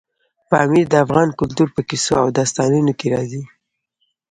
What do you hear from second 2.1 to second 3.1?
او داستانونو کې